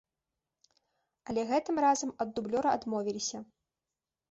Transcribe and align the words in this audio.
Але 1.33 1.41
гэтым 1.51 1.75
разам 1.85 2.15
ад 2.27 2.33
дублёра 2.41 2.69
адмовіліся. 2.81 3.39